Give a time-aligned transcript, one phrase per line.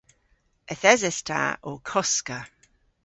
[0.71, 2.39] Yth eses ta ow koska.